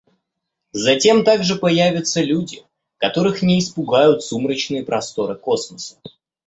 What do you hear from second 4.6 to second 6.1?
просторы космоса».